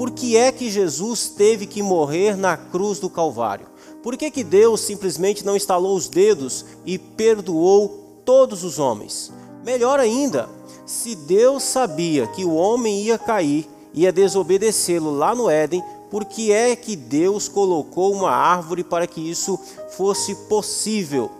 por 0.00 0.12
que 0.12 0.34
é 0.34 0.50
que 0.50 0.70
Jesus 0.70 1.28
teve 1.28 1.66
que 1.66 1.82
morrer 1.82 2.34
na 2.34 2.56
cruz 2.56 2.98
do 2.98 3.10
Calvário? 3.10 3.66
Por 4.02 4.16
que, 4.16 4.30
que 4.30 4.42
Deus 4.42 4.80
simplesmente 4.80 5.44
não 5.44 5.54
estalou 5.54 5.94
os 5.94 6.08
dedos 6.08 6.64
e 6.86 6.96
perdoou 6.96 8.22
todos 8.24 8.64
os 8.64 8.78
homens? 8.78 9.30
Melhor 9.62 10.00
ainda, 10.00 10.48
se 10.86 11.14
Deus 11.14 11.64
sabia 11.64 12.26
que 12.28 12.46
o 12.46 12.54
homem 12.54 13.02
ia 13.02 13.18
cair, 13.18 13.68
ia 13.92 14.10
desobedecê-lo 14.10 15.10
lá 15.10 15.34
no 15.34 15.50
Éden, 15.50 15.84
por 16.10 16.24
que 16.24 16.50
é 16.50 16.74
que 16.74 16.96
Deus 16.96 17.46
colocou 17.46 18.14
uma 18.14 18.30
árvore 18.30 18.82
para 18.82 19.06
que 19.06 19.20
isso 19.20 19.60
fosse 19.90 20.34
possível? 20.48 21.30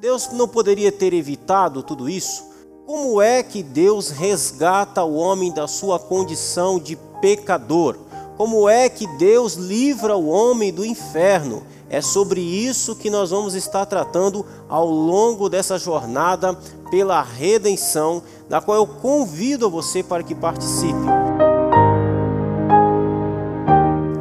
Deus 0.00 0.30
não 0.30 0.46
poderia 0.46 0.92
ter 0.92 1.12
evitado 1.12 1.82
tudo 1.82 2.08
isso? 2.08 2.44
Como 2.86 3.20
é 3.20 3.42
que 3.42 3.60
Deus 3.60 4.10
resgata 4.10 5.02
o 5.02 5.14
homem 5.14 5.50
da 5.50 5.66
sua 5.66 5.98
condição 5.98 6.78
de 6.78 6.94
pecador? 7.20 8.03
Como 8.36 8.68
é 8.68 8.88
que 8.88 9.06
Deus 9.16 9.54
livra 9.54 10.16
o 10.16 10.26
homem 10.26 10.72
do 10.72 10.84
inferno? 10.84 11.62
É 11.88 12.00
sobre 12.00 12.40
isso 12.40 12.96
que 12.96 13.08
nós 13.08 13.30
vamos 13.30 13.54
estar 13.54 13.86
tratando 13.86 14.44
ao 14.68 14.88
longo 14.88 15.48
dessa 15.48 15.78
jornada 15.78 16.58
pela 16.90 17.22
redenção, 17.22 18.22
da 18.48 18.60
qual 18.60 18.78
eu 18.78 18.86
convido 18.86 19.70
você 19.70 20.02
para 20.02 20.24
que 20.24 20.34
participe. 20.34 21.04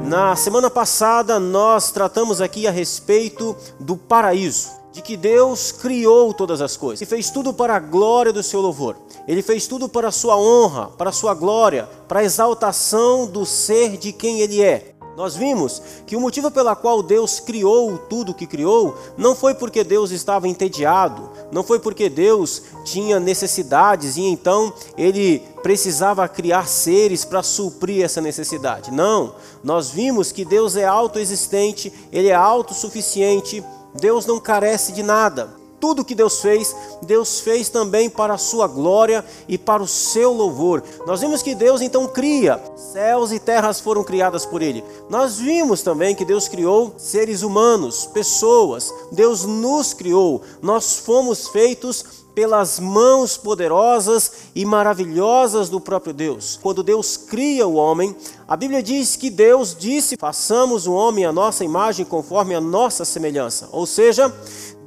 Na 0.03 0.35
semana 0.35 0.69
passada 0.69 1.39
nós 1.39 1.91
tratamos 1.91 2.39
aqui 2.39 2.67
a 2.67 2.71
respeito 2.71 3.55
do 3.79 3.97
paraíso 3.97 4.82
de 4.93 5.01
que 5.01 5.17
Deus 5.17 5.71
criou 5.71 6.33
todas 6.33 6.61
as 6.61 6.77
coisas 6.77 7.01
e 7.01 7.05
fez 7.05 7.31
tudo 7.31 7.51
para 7.51 7.75
a 7.75 7.79
glória 7.79 8.31
do 8.31 8.43
seu 8.43 8.61
louvor. 8.61 8.95
Ele 9.27 9.41
fez 9.41 9.65
tudo 9.65 9.89
para 9.89 10.09
a 10.09 10.11
sua 10.11 10.37
honra, 10.37 10.87
para 10.97 11.09
a 11.09 11.13
sua 11.13 11.33
glória, 11.33 11.89
para 12.07 12.19
a 12.19 12.23
exaltação 12.23 13.25
do 13.25 13.43
ser 13.45 13.97
de 13.97 14.13
quem 14.13 14.41
ele 14.41 14.61
é. 14.61 14.93
Nós 15.15 15.35
vimos 15.35 15.81
que 16.07 16.15
o 16.15 16.19
motivo 16.19 16.49
pela 16.49 16.75
qual 16.75 17.03
Deus 17.03 17.39
criou 17.39 17.97
tudo 17.97 18.31
o 18.31 18.35
que 18.35 18.47
criou 18.47 18.97
não 19.15 19.35
foi 19.35 19.53
porque 19.53 19.83
Deus 19.83 20.11
estava 20.11 20.47
entediado, 20.47 21.29
não 21.51 21.63
foi 21.63 21.79
porque 21.79 22.09
Deus 22.09 22.63
tinha 22.83 23.19
necessidades 23.19 24.17
e 24.17 24.23
então 24.23 24.73
ele 24.97 25.39
precisava 25.61 26.27
criar 26.27 26.67
seres 26.67 27.23
para 27.23 27.43
suprir 27.43 28.03
essa 28.03 28.21
necessidade. 28.21 28.91
Não, 28.91 29.35
nós 29.63 29.89
vimos 29.89 30.31
que 30.31 30.43
Deus 30.43 30.75
é 30.75 30.85
autoexistente, 30.85 31.93
ele 32.11 32.29
é 32.29 32.35
autossuficiente 32.35 33.63
Deus 33.95 34.25
não 34.25 34.39
carece 34.39 34.91
de 34.91 35.03
nada. 35.03 35.61
Tudo 35.79 36.05
que 36.05 36.15
Deus 36.15 36.39
fez, 36.39 36.73
Deus 37.01 37.41
fez 37.41 37.67
também 37.67 38.09
para 38.09 38.35
a 38.35 38.37
sua 38.37 38.67
glória 38.67 39.23
e 39.49 39.57
para 39.57 39.83
o 39.83 39.87
seu 39.87 40.31
louvor. 40.31 40.81
Nós 41.05 41.19
vimos 41.19 41.41
que 41.41 41.53
Deus 41.53 41.81
então 41.81 42.07
cria, 42.07 42.57
céus 42.77 43.33
e 43.33 43.39
terras 43.39 43.81
foram 43.81 44.01
criadas 44.01 44.45
por 44.45 44.61
Ele. 44.61 44.81
Nós 45.09 45.39
vimos 45.39 45.81
também 45.81 46.15
que 46.15 46.23
Deus 46.23 46.47
criou 46.47 46.93
seres 46.97 47.41
humanos, 47.41 48.05
pessoas. 48.05 48.93
Deus 49.11 49.43
nos 49.43 49.93
criou. 49.93 50.41
Nós 50.61 50.99
fomos 50.99 51.49
feitos 51.49 52.22
pelas 52.33 52.79
mãos 52.79 53.37
poderosas 53.37 54.31
e 54.55 54.65
maravilhosas 54.65 55.69
do 55.69 55.79
próprio 55.79 56.13
Deus. 56.13 56.59
Quando 56.61 56.83
Deus 56.83 57.15
cria 57.15 57.67
o 57.67 57.75
homem, 57.75 58.15
a 58.47 58.57
Bíblia 58.57 58.81
diz 58.81 59.15
que 59.15 59.29
Deus 59.29 59.75
disse: 59.77 60.17
façamos 60.17 60.87
o 60.87 60.93
homem 60.93 61.25
a 61.25 61.31
nossa 61.31 61.63
imagem 61.63 62.05
conforme 62.05 62.55
a 62.55 62.61
nossa 62.61 63.05
semelhança. 63.05 63.69
Ou 63.71 63.85
seja, 63.85 64.33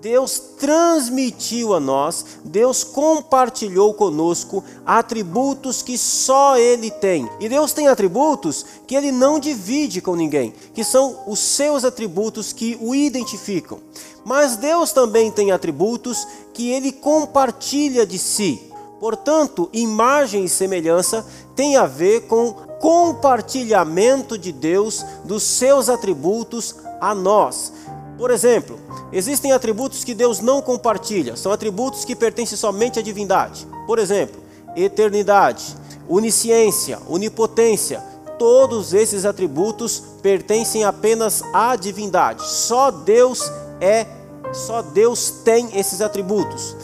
Deus 0.00 0.38
transmitiu 0.58 1.74
a 1.74 1.80
nós, 1.80 2.24
Deus 2.44 2.84
compartilhou 2.84 3.94
conosco 3.94 4.62
atributos 4.84 5.82
que 5.82 5.96
só 5.96 6.56
Ele 6.58 6.90
tem. 6.90 7.28
E 7.40 7.48
Deus 7.48 7.72
tem 7.72 7.88
atributos 7.88 8.64
que 8.86 8.94
Ele 8.94 9.10
não 9.10 9.38
divide 9.38 10.00
com 10.00 10.14
ninguém, 10.14 10.52
que 10.74 10.84
são 10.84 11.20
os 11.26 11.38
seus 11.38 11.84
atributos 11.84 12.52
que 12.52 12.78
o 12.80 12.94
identificam. 12.94 13.78
Mas 14.24 14.56
Deus 14.56 14.92
também 14.92 15.30
tem 15.30 15.52
atributos 15.52 16.26
que 16.52 16.70
Ele 16.70 16.92
compartilha 16.92 18.06
de 18.06 18.18
si. 18.18 18.60
Portanto, 19.00 19.68
imagem 19.72 20.44
e 20.44 20.48
semelhança 20.48 21.24
tem 21.54 21.76
a 21.76 21.86
ver 21.86 22.22
com 22.22 22.52
compartilhamento 22.80 24.38
de 24.38 24.52
Deus 24.52 25.04
dos 25.24 25.42
seus 25.42 25.88
atributos 25.88 26.74
a 27.00 27.14
nós. 27.14 27.72
Por 28.18 28.30
exemplo, 28.30 28.78
existem 29.12 29.52
atributos 29.52 30.02
que 30.02 30.14
Deus 30.14 30.40
não 30.40 30.62
compartilha, 30.62 31.36
são 31.36 31.52
atributos 31.52 32.04
que 32.04 32.16
pertencem 32.16 32.56
somente 32.56 32.98
à 32.98 33.02
divindade. 33.02 33.66
Por 33.86 33.98
exemplo, 33.98 34.40
eternidade, 34.74 35.76
onisciência, 36.08 36.98
onipotência, 37.08 38.02
todos 38.38 38.94
esses 38.94 39.24
atributos 39.24 40.02
pertencem 40.22 40.84
apenas 40.84 41.42
à 41.52 41.76
divindade. 41.76 42.42
Só 42.46 42.90
Deus 42.90 43.50
é, 43.80 44.06
só 44.52 44.80
Deus 44.82 45.30
tem 45.44 45.78
esses 45.78 46.00
atributos. 46.00 46.76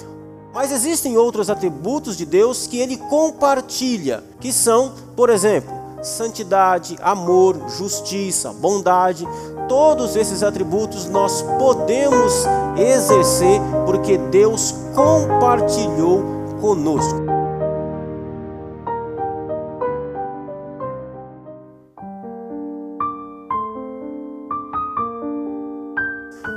Mas 0.53 0.71
existem 0.71 1.17
outros 1.17 1.49
atributos 1.49 2.17
de 2.17 2.27
Deus 2.27 2.67
que 2.67 2.79
ele 2.79 2.99
compartilha, 2.99 4.23
que 4.39 4.53
são, 4.53 4.93
por 5.17 5.31
exemplo, 5.31 5.73
santidade, 6.03 6.99
amor, 7.01 7.57
justiça, 7.71 8.53
bondade, 8.53 9.27
todos 9.69 10.17
esses 10.17 10.43
atributos 10.43 11.09
nós 11.09 11.43
podemos 11.59 12.45
exercer 12.77 13.61
porque 13.85 14.19
Deus 14.19 14.75
compartilhou 14.95 16.23
conosco. 16.61 17.21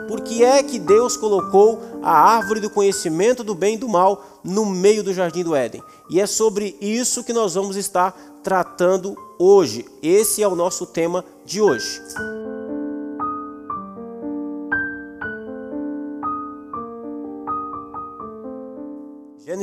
Por 0.08 0.22
que 0.22 0.44
é 0.44 0.62
que 0.64 0.80
Deus 0.80 1.18
colocou 1.18 1.82
a 2.02 2.12
árvore 2.12 2.60
do 2.60 2.70
conhecimento 2.70 3.44
do 3.44 3.56
bem 3.56 3.76
e 3.76 3.78
do 3.78 3.90
mal 3.90 4.24
no 4.44 4.66
meio 4.66 5.04
do 5.04 5.14
jardim 5.14 5.44
do 5.44 5.56
Éden? 5.56 5.84
E 6.10 6.20
é 6.20 6.26
sobre 6.26 6.78
isso 6.80 7.24
que 7.24 7.34
nós 7.34 7.56
vamos 7.56 7.76
estar 7.76 8.16
tratando 8.44 9.18
hoje. 9.40 9.86
Esse 10.02 10.44
é 10.44 10.48
o 10.48 10.56
nosso 10.56 10.86
tema 10.86 11.26
de 11.46 11.62
hoje. 11.62 12.02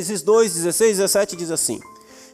Gênesis 0.03 0.23
2, 0.23 0.55
16 0.55 0.97
17 0.97 1.37
diz 1.37 1.51
assim: 1.53 1.81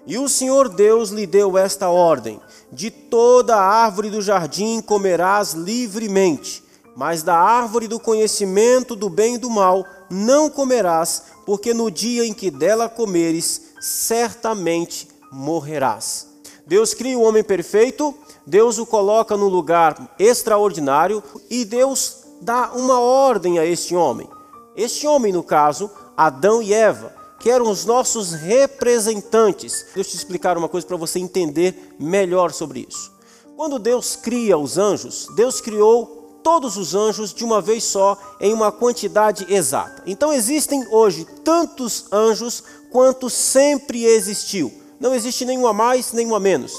E 0.07 0.17
o 0.17 0.27
Senhor 0.27 0.71
Deus 0.71 1.11
lhe 1.11 1.27
deu 1.27 1.59
esta 1.59 1.91
ordem: 1.91 2.41
De 2.73 2.91
toda 2.91 3.57
a 3.57 3.63
árvore 3.63 4.09
do 4.09 4.23
jardim 4.23 4.81
comerás 4.81 5.53
livremente, 5.53 6.65
mas 6.97 7.23
da 7.23 7.37
árvore 7.39 7.87
do 7.87 8.01
conhecimento 8.01 8.97
do 8.97 9.11
bem 9.11 9.35
e 9.35 9.39
do 9.39 9.51
mal 9.51 9.85
não 10.09 10.49
comerás, 10.49 11.25
porque 11.45 11.75
no 11.75 11.91
dia 11.91 12.25
em 12.25 12.33
que 12.33 12.51
dela 12.51 12.89
comeres, 12.89 13.75
certamente 13.81 15.07
morrerás. 15.31 16.27
Deus 16.67 16.95
cria 16.95 17.19
o 17.19 17.23
homem 17.23 17.45
perfeito, 17.45 18.15
Deus 18.47 18.79
o 18.79 18.87
coloca 18.87 19.37
num 19.37 19.49
lugar 19.49 20.15
extraordinário 20.19 21.23
e 21.51 21.67
Deus 21.67 22.17
dá 22.41 22.71
uma 22.73 22.99
ordem 22.99 23.59
a 23.59 23.67
este 23.67 23.95
homem. 23.95 24.27
Este 24.75 25.07
homem, 25.07 25.35
no 25.35 25.43
caso, 25.43 25.91
Adão 26.17 26.63
e 26.63 26.73
Eva 26.73 27.18
que 27.39 27.51
eram 27.51 27.71
os 27.71 27.85
nossos 27.85 28.33
representantes. 28.33 29.85
Deixa 29.95 30.01
eu 30.01 30.05
te 30.05 30.17
explicar 30.17 30.59
uma 30.59 30.69
coisa 30.69 30.87
para 30.87 30.97
você 30.97 31.19
entender 31.19 31.95
melhor 31.99 32.53
sobre 32.53 32.87
isso. 32.89 33.13
Quando 33.57 33.79
Deus 33.79 34.17
cria 34.17 34.57
os 34.57 34.79
anjos, 34.79 35.27
Deus 35.35 35.61
criou 35.61 36.41
todos 36.43 36.77
os 36.77 36.95
anjos 36.95 37.35
de 37.35 37.45
uma 37.45 37.61
vez 37.61 37.85
só 37.85 38.17
em 38.41 38.53
uma 38.53 38.73
quantidade 38.73 39.47
exata. 39.53 40.03
Então 40.07 40.33
existem 40.33 40.87
hoje 40.91 41.27
tantos 41.45 42.07
anjos 42.13 42.63
quanto 42.91 43.29
sempre 43.29 44.05
existiu. 44.05 44.73
Não 45.01 45.15
existe 45.15 45.45
nenhum 45.45 45.67
a 45.67 45.73
mais, 45.73 46.13
nenhum 46.13 46.35
a 46.35 46.41
menos. 46.41 46.73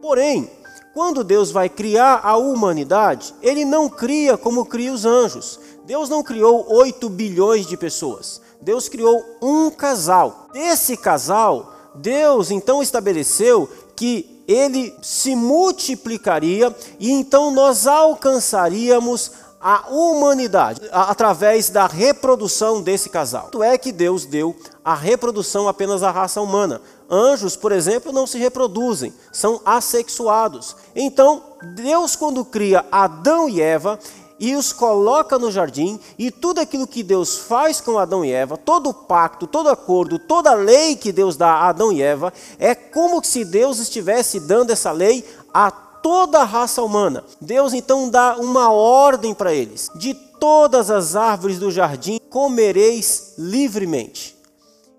Porém, 0.00 0.50
quando 0.94 1.22
Deus 1.22 1.50
vai 1.50 1.68
criar 1.68 2.20
a 2.24 2.36
humanidade, 2.36 3.34
Ele 3.42 3.64
não 3.64 3.88
cria 3.88 4.36
como 4.36 4.66
cria 4.66 4.92
os 4.92 5.04
anjos. 5.04 5.60
Deus 5.84 6.08
não 6.08 6.22
criou 6.22 6.66
8 6.68 7.08
bilhões 7.08 7.66
de 7.66 7.76
pessoas. 7.76 8.40
Deus 8.60 8.88
criou 8.88 9.24
um 9.40 9.70
casal. 9.70 10.48
Desse 10.52 10.96
casal, 10.96 11.72
Deus 11.94 12.50
então 12.50 12.82
estabeleceu 12.82 13.68
que 13.96 14.42
ele 14.46 14.94
se 15.02 15.36
multiplicaria 15.36 16.74
e 16.98 17.10
então 17.10 17.50
nós 17.50 17.86
alcançaríamos 17.86 19.30
a 19.60 19.84
humanidade 19.90 20.80
através 20.90 21.68
da 21.68 21.86
reprodução 21.86 22.80
desse 22.80 23.10
casal. 23.10 23.44
Tanto 23.44 23.62
é 23.62 23.76
que 23.76 23.92
Deus 23.92 24.24
deu 24.24 24.56
a 24.82 24.94
reprodução 24.94 25.68
apenas 25.68 26.02
à 26.02 26.10
raça 26.10 26.40
humana. 26.40 26.80
Anjos, 27.10 27.56
por 27.56 27.70
exemplo, 27.70 28.10
não 28.10 28.26
se 28.26 28.38
reproduzem, 28.38 29.12
são 29.30 29.60
assexuados. 29.64 30.74
Então, 30.96 31.42
Deus, 31.74 32.16
quando 32.16 32.44
cria 32.44 32.86
Adão 32.90 33.48
e 33.48 33.60
Eva, 33.60 33.98
e 34.40 34.56
os 34.56 34.72
coloca 34.72 35.38
no 35.38 35.52
jardim, 35.52 36.00
e 36.18 36.30
tudo 36.30 36.60
aquilo 36.60 36.86
que 36.86 37.02
Deus 37.02 37.36
faz 37.36 37.78
com 37.78 37.98
Adão 37.98 38.24
e 38.24 38.32
Eva, 38.32 38.56
todo 38.56 38.94
pacto, 38.94 39.46
todo 39.46 39.68
acordo, 39.68 40.18
toda 40.18 40.54
lei 40.54 40.96
que 40.96 41.12
Deus 41.12 41.36
dá 41.36 41.50
a 41.50 41.68
Adão 41.68 41.92
e 41.92 42.00
Eva, 42.00 42.32
é 42.58 42.74
como 42.74 43.22
se 43.22 43.44
Deus 43.44 43.78
estivesse 43.78 44.40
dando 44.40 44.70
essa 44.70 44.90
lei 44.90 45.22
a 45.52 45.70
toda 45.70 46.40
a 46.40 46.44
raça 46.44 46.82
humana. 46.82 47.22
Deus 47.38 47.74
então 47.74 48.08
dá 48.08 48.36
uma 48.38 48.72
ordem 48.72 49.34
para 49.34 49.52
eles: 49.52 49.90
de 49.94 50.14
todas 50.14 50.90
as 50.90 51.14
árvores 51.14 51.58
do 51.58 51.70
jardim 51.70 52.18
comereis 52.30 53.34
livremente. 53.36 54.34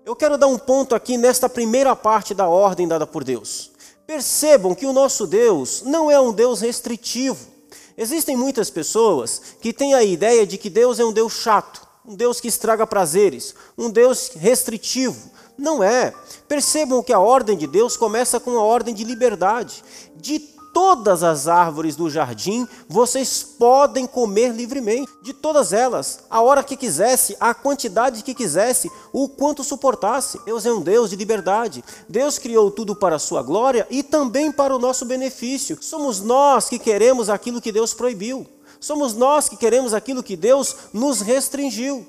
Eu 0.04 0.16
quero 0.16 0.38
dar 0.38 0.46
um 0.46 0.58
ponto 0.58 0.94
aqui 0.94 1.16
nesta 1.16 1.48
primeira 1.48 1.94
parte 1.94 2.34
da 2.34 2.48
ordem 2.48 2.88
dada 2.88 3.06
por 3.06 3.24
Deus. 3.24 3.70
Percebam 4.06 4.74
que 4.74 4.86
o 4.86 4.92
nosso 4.92 5.26
Deus 5.26 5.82
não 5.82 6.10
é 6.10 6.20
um 6.20 6.32
Deus 6.32 6.60
restritivo. 6.60 7.51
Existem 7.96 8.36
muitas 8.36 8.70
pessoas 8.70 9.40
que 9.60 9.72
têm 9.72 9.94
a 9.94 10.02
ideia 10.02 10.46
de 10.46 10.58
que 10.58 10.70
Deus 10.70 10.98
é 10.98 11.04
um 11.04 11.12
Deus 11.12 11.32
chato, 11.34 11.86
um 12.04 12.14
Deus 12.14 12.40
que 12.40 12.48
estraga 12.48 12.86
prazeres, 12.86 13.54
um 13.76 13.90
Deus 13.90 14.30
restritivo. 14.34 15.30
Não 15.56 15.82
é. 15.82 16.12
Percebam 16.48 17.02
que 17.02 17.12
a 17.12 17.20
ordem 17.20 17.56
de 17.56 17.66
Deus 17.66 17.96
começa 17.96 18.40
com 18.40 18.58
a 18.58 18.62
ordem 18.62 18.94
de 18.94 19.04
liberdade. 19.04 19.84
De 20.16 20.38
todas 20.72 21.22
as 21.22 21.46
árvores 21.46 21.94
do 21.94 22.08
jardim 22.08 22.66
vocês 22.88 23.42
podem 23.42 24.06
comer 24.06 24.52
livremente, 24.52 25.10
de 25.22 25.32
todas 25.32 25.72
elas, 25.72 26.20
a 26.30 26.40
hora 26.40 26.64
que 26.64 26.76
quisesse, 26.76 27.36
a 27.38 27.54
quantidade 27.54 28.22
que 28.22 28.34
quisesse, 28.34 28.90
o 29.12 29.28
quanto 29.28 29.62
suportasse. 29.62 30.40
Deus 30.44 30.66
é 30.66 30.72
um 30.72 30.80
Deus 30.80 31.10
de 31.10 31.16
liberdade. 31.16 31.84
Deus 32.08 32.38
criou 32.38 32.70
tudo 32.70 32.96
para 32.96 33.16
a 33.16 33.20
sua 33.20 33.42
glória 33.42 33.86
e 33.90 34.02
também 34.02 34.50
para 34.50 34.74
o 34.74 34.78
nosso 34.78 35.04
benefício. 35.04 35.78
Somos 35.80 36.20
nós 36.20 36.68
que 36.68 36.78
queremos 36.78 37.28
aquilo 37.28 37.60
que 37.60 37.72
Deus 37.72 37.94
proibiu. 37.94 38.46
Somos 38.80 39.14
nós 39.14 39.48
que 39.48 39.56
queremos 39.56 39.94
aquilo 39.94 40.22
que 40.22 40.36
Deus 40.36 40.74
nos 40.92 41.20
restringiu. 41.20 42.06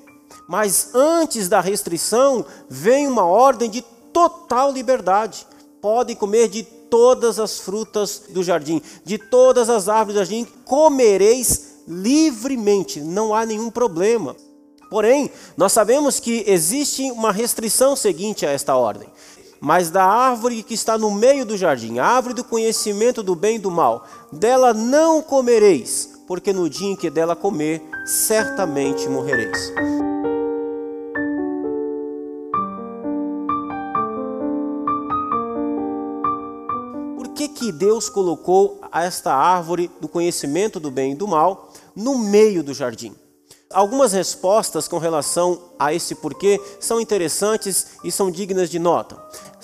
Mas 0.48 0.90
antes 0.94 1.48
da 1.48 1.60
restrição, 1.60 2.44
vem 2.68 3.06
uma 3.06 3.24
ordem 3.24 3.70
de 3.70 3.82
total 4.12 4.72
liberdade. 4.72 5.46
Podem 5.80 6.16
comer 6.16 6.48
de 6.48 6.62
todas 6.94 7.40
as 7.40 7.58
frutas 7.58 8.22
do 8.28 8.44
jardim, 8.44 8.80
de 9.04 9.18
todas 9.18 9.68
as 9.68 9.88
árvores 9.88 10.14
do 10.14 10.18
jardim, 10.24 10.46
comereis 10.64 11.80
livremente, 11.88 13.00
não 13.00 13.34
há 13.34 13.44
nenhum 13.44 13.68
problema. 13.68 14.36
Porém, 14.88 15.28
nós 15.56 15.72
sabemos 15.72 16.20
que 16.20 16.44
existe 16.46 17.10
uma 17.10 17.32
restrição 17.32 17.96
seguinte 17.96 18.46
a 18.46 18.50
esta 18.52 18.76
ordem. 18.76 19.08
Mas 19.60 19.90
da 19.90 20.04
árvore 20.04 20.62
que 20.62 20.74
está 20.74 20.96
no 20.96 21.10
meio 21.10 21.44
do 21.44 21.56
jardim, 21.56 21.98
a 21.98 22.06
árvore 22.06 22.32
do 22.32 22.44
conhecimento 22.44 23.24
do 23.24 23.34
bem 23.34 23.56
e 23.56 23.58
do 23.58 23.72
mal, 23.72 24.06
dela 24.30 24.72
não 24.72 25.20
comereis, 25.20 26.10
porque 26.28 26.52
no 26.52 26.70
dia 26.70 26.92
em 26.92 26.94
que 26.94 27.10
dela 27.10 27.34
comer, 27.34 27.82
certamente 28.06 29.08
morrereis. 29.08 29.72
Que 37.64 37.72
Deus 37.72 38.10
colocou 38.10 38.78
esta 38.92 39.32
árvore 39.32 39.90
do 39.98 40.06
conhecimento 40.06 40.78
do 40.78 40.90
bem 40.90 41.12
e 41.12 41.14
do 41.14 41.26
mal 41.26 41.72
no 41.96 42.18
meio 42.18 42.62
do 42.62 42.74
jardim? 42.74 43.14
Algumas 43.72 44.12
respostas 44.12 44.86
com 44.86 44.98
relação 44.98 45.58
a 45.78 45.94
esse 45.94 46.14
porquê 46.14 46.60
são 46.78 47.00
interessantes 47.00 47.86
e 48.04 48.12
são 48.12 48.30
dignas 48.30 48.68
de 48.68 48.78
nota. 48.78 49.16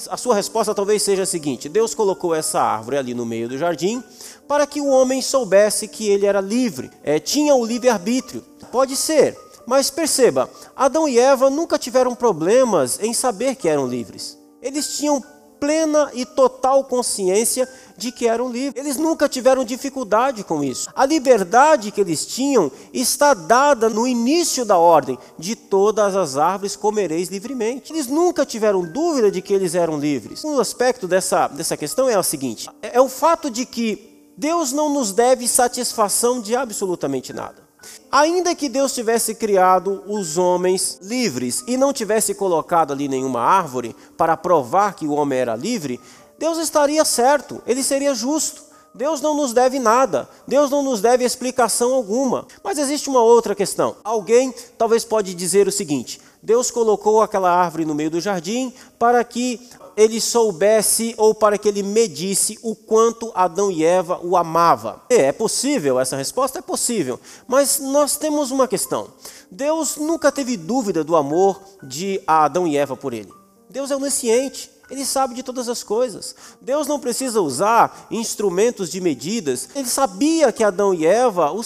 A 0.09 0.17
sua 0.17 0.35
resposta 0.35 0.75
talvez 0.75 1.03
seja 1.03 1.25
a 1.25 1.27
seguinte: 1.27 1.69
Deus 1.69 1.95
colocou 1.95 2.35
essa 2.35 2.59
árvore 2.59 2.97
ali 2.97 3.13
no 3.13 3.27
meio 3.27 3.51
do 3.51 3.59
jardim 3.59 4.03
para 4.49 4.67
que 4.67 4.81
o 4.81 4.89
homem 4.89 5.21
soubesse 5.21 5.87
que 5.87 6.09
ele 6.09 6.25
era 6.25 6.41
livre, 6.41 6.91
é, 7.03 7.21
tinha 7.21 7.55
o 7.55 7.67
livre-arbítrio. 7.67 8.43
Pode 8.73 8.97
ser, 8.97 9.37
mas 9.67 9.91
perceba: 9.91 10.49
Adão 10.75 11.07
e 11.07 11.19
Eva 11.19 11.51
nunca 11.51 11.79
tiveram 11.79 12.15
problemas 12.15 12.99
em 13.03 13.13
saber 13.13 13.57
que 13.57 13.69
eram 13.69 13.87
livres. 13.87 14.39
Eles 14.63 14.97
tinham 14.97 15.23
plena 15.61 16.11
e 16.15 16.25
total 16.25 16.83
consciência 16.85 17.69
de 17.97 18.11
que 18.11 18.27
eram 18.27 18.51
livres. 18.51 18.83
Eles 18.83 18.97
nunca 18.97 19.29
tiveram 19.29 19.63
dificuldade 19.63 20.43
com 20.43 20.65
isso. 20.65 20.89
A 20.97 21.05
liberdade 21.05 21.91
que 21.91 22.01
eles 22.01 22.25
tinham 22.27 22.73
está 22.93 23.35
dada 23.35 23.91
no 23.91 24.09
início 24.09 24.65
da 24.65 24.79
ordem: 24.79 25.19
de 25.39 25.55
todas 25.55 26.17
as 26.17 26.37
árvores 26.37 26.75
comereis 26.75 27.29
livremente. 27.29 27.93
Eles 27.93 28.07
nunca 28.07 28.47
tiveram 28.47 28.83
dúvida 28.83 29.31
de 29.31 29.43
que 29.43 29.53
eles 29.53 29.75
eram 29.75 29.99
livres. 29.99 30.43
Um 30.43 30.59
aspecto 30.59 31.07
dessa, 31.07 31.47
dessa 31.49 31.77
questão 31.77 32.09
é 32.09 32.19
o 32.19 32.23
seguinte: 32.23 32.69
é, 32.83 32.97
é 32.97 33.01
o 33.01 33.09
fato 33.09 33.51
de 33.51 33.67
que 33.67 34.33
Deus 34.37 34.73
não 34.73 34.89
nos 34.89 35.13
deve 35.13 35.47
satisfação 35.47 36.41
de 36.41 36.57
absolutamente 36.57 37.33
nada. 37.33 37.70
Ainda 38.13 38.57
que 38.57 38.69
Deus 38.69 38.93
tivesse 38.93 39.37
criado 39.37 40.03
os 40.07 40.37
homens 40.37 40.99
livres 41.01 41.63
e 41.67 41.77
não 41.77 41.93
tivesse 41.93 42.35
colocado 42.35 42.93
ali 42.93 43.07
nenhuma 43.07 43.41
árvore 43.41 43.95
para 44.17 44.37
provar 44.37 44.95
que 44.95 45.07
o 45.07 45.13
homem 45.13 45.39
era 45.39 45.55
livre, 45.55 46.01
Deus 46.37 46.59
estaria 46.59 47.05
certo, 47.05 47.63
ele 47.67 47.85
seria 47.85 48.15
justo. 48.15 48.69
Deus 48.93 49.21
não 49.21 49.37
nos 49.37 49.53
deve 49.53 49.79
nada, 49.79 50.29
Deus 50.49 50.69
não 50.69 50.83
nos 50.83 51.01
deve 51.01 51.25
explicação 51.25 51.95
alguma. 51.95 52.47
Mas 52.65 52.77
existe 52.77 53.09
uma 53.09 53.23
outra 53.23 53.55
questão. 53.55 53.95
Alguém 54.03 54.53
talvez 54.77 55.05
pode 55.05 55.33
dizer 55.33 55.69
o 55.69 55.73
seguinte: 55.73 56.21
Deus 56.43 56.71
colocou 56.71 57.21
aquela 57.21 57.51
árvore 57.51 57.85
no 57.85 57.95
meio 57.95 58.11
do 58.11 58.21
jardim 58.21 58.73
para 58.99 59.23
que 59.23 59.61
ele 59.97 60.21
soubesse 60.21 61.15
ou 61.19 61.35
para 61.35 61.59
que 61.59 61.69
ele 61.69 61.83
medisse 61.83 62.59
o 62.63 62.75
quanto 62.75 63.31
Adão 63.35 63.71
e 63.71 63.85
Eva 63.85 64.19
o 64.23 64.37
amava. 64.37 65.03
É 65.11 65.31
possível, 65.33 66.01
essa 66.01 66.17
resposta 66.17 66.59
é 66.59 66.63
possível, 66.63 67.21
mas 67.47 67.79
nós 67.79 68.17
temos 68.17 68.51
uma 68.51 68.67
questão. 68.67 69.09
Deus 69.51 69.97
nunca 69.97 70.33
teve 70.33 70.57
dúvida 70.57 71.05
do 71.05 71.17
amor 71.17 71.61
de 71.83 72.23
Adão 72.27 72.67
e 72.67 72.77
Eva 72.77 72.97
por 72.97 73.13
ele. 73.13 73.33
Deus 73.69 73.91
é 73.91 73.97
onisciente. 73.97 74.71
Ele 74.91 75.05
sabe 75.05 75.35
de 75.35 75.43
todas 75.43 75.69
as 75.69 75.83
coisas. 75.83 76.35
Deus 76.61 76.87
não 76.87 76.99
precisa 76.99 77.41
usar 77.41 78.07
instrumentos 78.11 78.91
de 78.91 79.01
medidas. 79.01 79.69
Ele 79.75 79.89
sabia 79.89 80.51
que 80.51 80.65
Adão 80.65 80.93
e 80.93 81.07
Eva 81.07 81.53
o, 81.53 81.61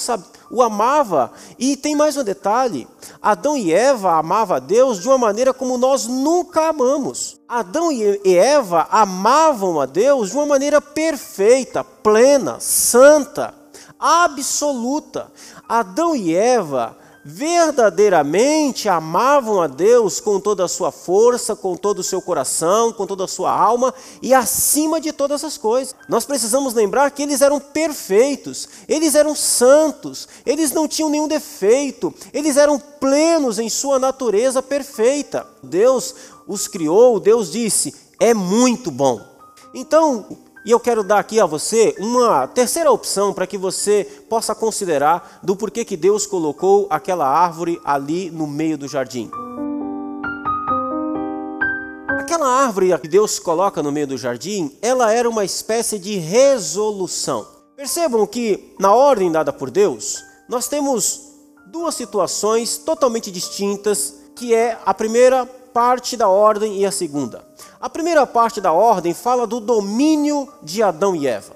o 0.51 0.63
amava. 0.63 1.33
E 1.59 1.77
tem 1.77 1.97
mais 1.97 2.17
um 2.17 2.23
detalhe: 2.23 2.87
Adão 3.23 3.57
e 3.57 3.73
Eva 3.73 4.19
amavam 4.19 4.57
a 4.57 4.61
Deus 4.61 5.01
de 5.01 5.09
uma 5.09 5.17
maneira 5.17 5.55
como 5.55 5.79
nós 5.79 6.07
nunca 6.07 6.69
amamos. 6.69 7.41
Adão 7.49 7.91
e 7.91 8.37
Eva 8.37 8.87
amavam 8.91 9.81
a 9.81 9.87
Deus 9.87 10.31
de 10.31 10.37
uma 10.37 10.47
maneira 10.47 10.81
perfeita, 10.81 11.83
plena, 11.83 12.59
santa, 12.61 13.55
absoluta. 13.99 15.33
Adão 15.67 16.15
e 16.15 16.35
Eva 16.35 17.04
verdadeiramente 17.25 18.89
amavam 18.89 19.63
a 19.63 19.67
Deus 19.67 20.21
com 20.21 20.39
toda 20.39 20.65
a 20.65 20.69
sua 20.69 20.93
força, 20.93 21.57
com 21.57 21.75
todo 21.75 22.01
o 22.01 22.05
seu 22.05 22.21
coração, 22.21 22.93
com 22.93 23.07
toda 23.07 23.25
a 23.25 23.29
sua 23.29 23.51
alma 23.51 23.95
e 24.21 24.35
acima 24.35 25.01
de 25.01 25.13
todas 25.13 25.43
as 25.43 25.57
coisas. 25.57 25.95
Nós 26.09 26.27
precisamos 26.27 26.75
lembrar 26.75 27.11
que 27.11 27.23
eles 27.23 27.41
eram 27.41 27.59
perfeitos, 27.59 28.69
eles 28.87 29.15
eram 29.15 29.35
santos, 29.35 30.29
eles 30.45 30.71
não 30.73 30.87
tinham 30.87 31.09
nenhum 31.09 31.29
defeito, 31.29 32.13
eles 32.33 32.57
eram 32.57 32.79
plenos 32.79 33.59
em 33.59 33.71
sua 33.71 33.99
natureza 33.99 34.63
perfeita. 34.63 35.47
Deus 35.63 36.15
os 36.47 36.69
criou, 36.69 37.19
Deus 37.19 37.51
disse: 37.51 37.95
é 38.21 38.35
muito 38.35 38.91
bom. 38.91 39.21
Então, 39.75 40.27
e 40.65 40.71
eu 40.71 40.81
quero 40.81 41.05
dar 41.05 41.19
aqui 41.19 41.39
a 41.39 41.45
você 41.45 41.95
uma 41.99 42.47
terceira 42.47 42.91
opção 42.91 43.35
para 43.35 43.47
que 43.47 43.59
você 43.59 44.05
possa 44.29 44.55
considerar 44.55 45.41
do 45.43 45.55
porquê 45.55 45.85
que 45.85 45.97
Deus 45.97 46.27
colocou 46.27 46.87
aquela 46.89 47.29
árvore 47.29 47.79
ali 47.85 48.31
no 48.31 48.47
meio 48.47 48.79
do 48.79 48.89
jardim. 48.89 49.31
Aquela 52.19 52.49
árvore 52.49 52.99
que 52.99 53.09
Deus 53.09 53.39
coloca 53.39 53.83
no 53.83 53.93
meio 53.93 54.07
do 54.07 54.17
jardim, 54.17 54.75
ela 54.81 55.13
era 55.13 55.29
uma 55.29 55.45
espécie 55.45 55.99
de 55.99 56.17
resolução. 56.17 57.47
Percebam 57.77 58.27
que 58.27 58.75
na 58.81 58.95
ordem 58.95 59.31
dada 59.31 59.53
por 59.53 59.71
Deus, 59.71 60.25
nós 60.49 60.67
temos 60.67 61.21
duas 61.67 61.95
situações 61.95 62.79
totalmente 62.79 63.31
distintas, 63.31 64.15
que 64.35 64.55
é 64.55 64.79
a 64.87 64.95
primeira 64.95 65.47
parte 65.75 66.17
da 66.17 66.29
ordem 66.29 66.79
e 66.79 66.87
a 66.87 66.93
segunda. 66.93 67.45
A 67.81 67.91
primeira 67.91 68.25
parte 68.25 68.61
da 68.61 68.73
ordem 68.73 69.13
fala 69.13 69.45
do 69.45 69.59
domínio 69.59 70.49
de 70.63 70.85
Adão 70.85 71.17
e 71.17 71.27
Eva. 71.27 71.53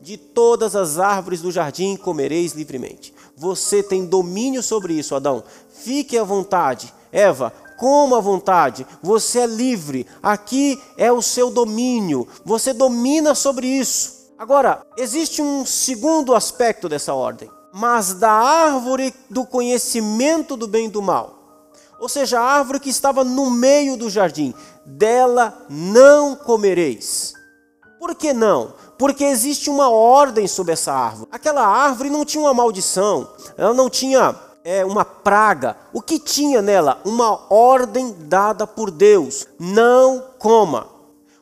De 0.00 0.16
todas 0.16 0.76
as 0.76 1.00
árvores 1.00 1.42
do 1.42 1.50
jardim 1.50 1.96
comereis 1.96 2.52
livremente. 2.52 3.12
Você 3.36 3.82
tem 3.82 4.06
domínio 4.06 4.62
sobre 4.62 4.94
isso, 4.94 5.16
Adão. 5.16 5.42
Fique 5.68 6.16
à 6.16 6.22
vontade. 6.22 6.94
Eva, 7.10 7.52
coma 7.76 8.18
à 8.18 8.20
vontade. 8.20 8.86
Você 9.02 9.40
é 9.40 9.46
livre. 9.46 10.06
Aqui 10.22 10.80
é 10.96 11.10
o 11.10 11.20
seu 11.20 11.50
domínio. 11.50 12.28
Você 12.44 12.72
domina 12.72 13.34
sobre 13.34 13.66
isso. 13.66 14.30
Agora, 14.38 14.86
existe 14.96 15.42
um 15.42 15.66
segundo 15.66 16.36
aspecto 16.36 16.88
dessa 16.88 17.14
ordem. 17.14 17.50
Mas 17.72 18.14
da 18.14 18.30
árvore 18.30 19.12
do 19.28 19.44
conhecimento 19.44 20.56
do 20.56 20.68
bem 20.68 20.86
e 20.86 20.90
do 20.90 21.02
mal 21.02 21.39
ou 22.00 22.08
seja, 22.08 22.40
a 22.40 22.42
árvore 22.42 22.80
que 22.80 22.88
estava 22.88 23.22
no 23.22 23.50
meio 23.50 23.96
do 23.96 24.08
jardim, 24.08 24.54
dela 24.86 25.66
não 25.68 26.34
comereis. 26.34 27.34
Por 27.98 28.14
que 28.14 28.32
não? 28.32 28.74
Porque 28.98 29.24
existe 29.24 29.68
uma 29.68 29.90
ordem 29.90 30.48
sobre 30.48 30.72
essa 30.72 30.92
árvore. 30.92 31.28
Aquela 31.30 31.66
árvore 31.66 32.08
não 32.08 32.24
tinha 32.24 32.42
uma 32.42 32.54
maldição, 32.54 33.28
ela 33.56 33.74
não 33.74 33.90
tinha 33.90 34.34
é, 34.64 34.84
uma 34.84 35.04
praga. 35.04 35.76
O 35.92 36.00
que 36.00 36.18
tinha 36.18 36.62
nela? 36.62 37.00
Uma 37.04 37.52
ordem 37.52 38.16
dada 38.20 38.66
por 38.66 38.90
Deus: 38.90 39.46
não 39.58 40.24
coma. 40.38 40.86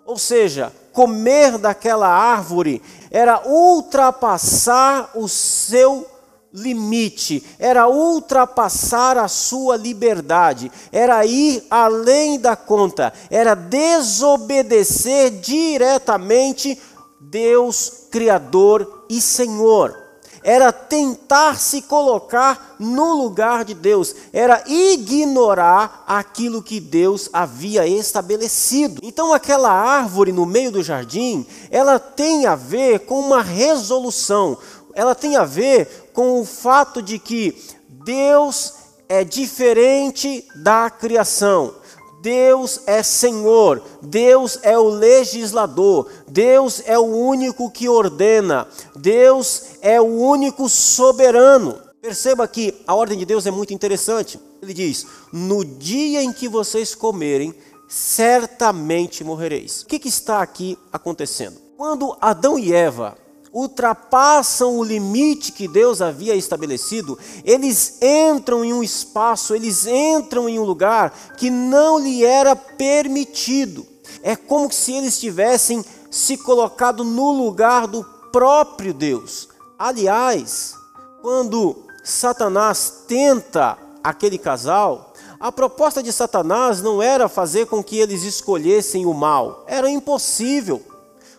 Ou 0.04 0.18
seja, 0.18 0.72
comer 0.92 1.58
daquela 1.58 2.08
árvore 2.08 2.82
era 3.10 3.46
ultrapassar 3.46 5.10
o 5.14 5.28
seu 5.28 6.06
limite, 6.52 7.44
era 7.58 7.88
ultrapassar 7.88 9.18
a 9.18 9.28
sua 9.28 9.76
liberdade, 9.76 10.70
era 10.90 11.24
ir 11.24 11.64
além 11.70 12.38
da 12.38 12.56
conta, 12.56 13.12
era 13.30 13.54
desobedecer 13.54 15.30
diretamente 15.40 16.80
Deus, 17.20 18.06
Criador 18.10 19.04
e 19.08 19.20
Senhor 19.20 20.08
era 20.42 20.72
tentar 20.72 21.58
se 21.58 21.82
colocar 21.82 22.76
no 22.78 23.12
lugar 23.14 23.64
de 23.64 23.74
Deus, 23.74 24.14
era 24.32 24.62
ignorar 24.66 26.04
aquilo 26.06 26.62
que 26.62 26.80
Deus 26.80 27.28
havia 27.32 27.86
estabelecido. 27.86 29.00
Então, 29.04 29.34
aquela 29.34 29.70
árvore 29.70 30.32
no 30.32 30.46
meio 30.46 30.70
do 30.70 30.82
jardim, 30.82 31.46
ela 31.70 31.98
tem 31.98 32.46
a 32.46 32.54
ver 32.54 33.00
com 33.00 33.20
uma 33.20 33.42
resolução, 33.42 34.56
ela 34.94 35.14
tem 35.14 35.36
a 35.36 35.44
ver 35.44 36.07
com 36.18 36.40
o 36.40 36.44
fato 36.44 37.00
de 37.00 37.16
que 37.16 37.56
Deus 37.88 38.74
é 39.08 39.22
diferente 39.22 40.44
da 40.52 40.90
criação. 40.90 41.76
Deus 42.20 42.80
é 42.88 43.04
Senhor, 43.04 43.80
Deus 44.02 44.58
é 44.62 44.76
o 44.76 44.88
legislador, 44.88 46.10
Deus 46.26 46.82
é 46.86 46.98
o 46.98 47.04
único 47.04 47.70
que 47.70 47.88
ordena, 47.88 48.66
Deus 48.96 49.76
é 49.80 50.00
o 50.00 50.06
único 50.06 50.68
soberano. 50.68 51.78
Perceba 52.02 52.48
que 52.48 52.74
a 52.84 52.96
ordem 52.96 53.16
de 53.16 53.24
Deus 53.24 53.46
é 53.46 53.52
muito 53.52 53.72
interessante. 53.72 54.40
Ele 54.60 54.74
diz: 54.74 55.06
No 55.32 55.64
dia 55.64 56.20
em 56.20 56.32
que 56.32 56.48
vocês 56.48 56.96
comerem, 56.96 57.54
certamente 57.88 59.22
morrereis. 59.22 59.82
O 59.82 59.86
que, 59.86 60.00
que 60.00 60.08
está 60.08 60.42
aqui 60.42 60.76
acontecendo? 60.92 61.60
Quando 61.76 62.16
Adão 62.20 62.58
e 62.58 62.72
Eva 62.72 63.16
ultrapassam 63.52 64.76
o 64.78 64.84
limite 64.84 65.52
que 65.52 65.66
Deus 65.66 66.00
havia 66.02 66.34
estabelecido, 66.34 67.18
eles 67.44 67.98
entram 68.02 68.64
em 68.64 68.72
um 68.72 68.82
espaço, 68.82 69.54
eles 69.54 69.86
entram 69.86 70.48
em 70.48 70.58
um 70.58 70.64
lugar 70.64 71.12
que 71.36 71.50
não 71.50 71.98
lhe 71.98 72.24
era 72.24 72.54
permitido. 72.54 73.86
É 74.22 74.36
como 74.36 74.72
se 74.72 74.92
eles 74.92 75.18
tivessem 75.18 75.84
se 76.10 76.36
colocado 76.36 77.04
no 77.04 77.32
lugar 77.32 77.86
do 77.86 78.04
próprio 78.32 78.92
Deus. 78.92 79.48
Aliás, 79.78 80.74
quando 81.22 81.84
Satanás 82.02 83.04
tenta 83.06 83.78
aquele 84.02 84.38
casal, 84.38 85.12
a 85.38 85.52
proposta 85.52 86.02
de 86.02 86.12
Satanás 86.12 86.82
não 86.82 87.00
era 87.00 87.28
fazer 87.28 87.66
com 87.66 87.82
que 87.82 87.98
eles 87.98 88.24
escolhessem 88.24 89.06
o 89.06 89.14
mal, 89.14 89.64
era 89.68 89.88
impossível. 89.88 90.82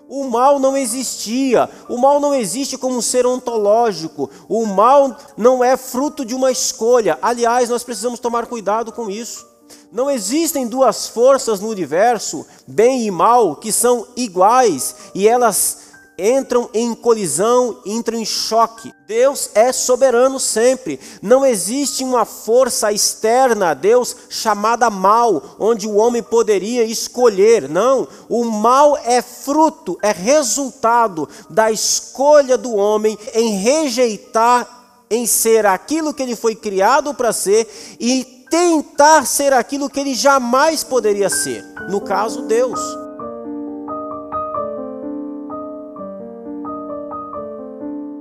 O 0.10 0.28
mal 0.28 0.58
não 0.60 0.76
existia. 0.76 1.70
O 1.88 1.98
mal 1.98 2.20
não 2.20 2.34
existe 2.34 2.78
como 2.78 2.98
um 2.98 3.02
ser 3.02 3.28
ontológico. 3.28 4.28
O 4.50 4.66
mal 4.66 5.16
não 5.38 5.64
é 5.64 5.78
fruto 5.78 6.26
de 6.26 6.34
uma 6.34 6.52
escolha. 6.52 7.20
Aliás, 7.22 7.70
nós 7.70 7.84
precisamos 7.84 8.20
tomar 8.20 8.48
cuidado 8.48 8.92
com 8.92 9.08
isso. 9.08 9.48
Não 9.92 10.10
existem 10.10 10.68
duas 10.68 11.08
forças 11.08 11.60
no 11.60 11.68
universo, 11.68 12.46
bem 12.68 13.06
e 13.06 13.12
mal, 13.12 13.56
que 13.56 13.72
são 13.72 14.08
iguais 14.16 14.96
e 15.14 15.28
elas 15.28 15.89
entram 16.20 16.70
em 16.74 16.94
colisão, 16.94 17.80
entram 17.86 18.20
em 18.20 18.26
choque. 18.26 18.94
Deus 19.08 19.50
é 19.56 19.72
soberano 19.72 20.40
sempre. 20.40 21.00
Não 21.22 21.46
existe 21.46 22.04
uma 22.04 22.26
força 22.26 22.92
externa 22.92 23.70
a 23.70 23.74
Deus 23.74 24.16
chamada 24.30 24.90
mal, 24.90 25.56
onde 25.58 25.88
o 25.88 25.96
homem 25.96 26.22
poderia 26.22 26.84
escolher. 26.84 27.70
Não, 27.70 28.08
o 28.28 28.44
mal 28.44 28.98
é 28.98 29.22
fruto, 29.22 29.98
é 30.02 30.12
resultado 30.12 31.28
da 31.50 31.72
escolha 31.72 32.58
do 32.58 32.76
homem 32.76 33.18
em 33.34 33.58
rejeitar 33.58 34.78
em 35.10 35.26
ser 35.26 35.66
aquilo 35.66 36.14
que 36.14 36.22
ele 36.22 36.36
foi 36.36 36.54
criado 36.54 37.14
para 37.14 37.34
ser 37.34 37.68
e 38.00 38.46
tentar 38.50 39.26
ser 39.26 39.54
aquilo 39.54 39.90
que 39.90 40.00
ele 40.00 40.14
jamais 40.14 40.84
poderia 40.84 41.30
ser. 41.30 41.64
No 41.90 42.02
caso, 42.02 42.44
Deus. 42.44 43.09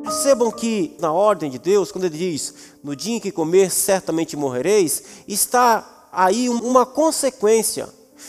Percebam 0.08 0.50
que 0.50 0.96
na 0.98 1.12
ordem 1.12 1.50
de 1.50 1.58
Deus, 1.58 1.92
quando 1.92 2.04
ele 2.04 2.16
diz, 2.16 2.54
no 2.82 2.96
dia 2.96 3.16
em 3.16 3.20
que 3.20 3.30
comer, 3.30 3.70
certamente 3.70 4.38
morrereis, 4.38 5.02
está 5.28 6.08
aí 6.10 6.48
uma 6.48 6.86
consequência. 6.86 7.86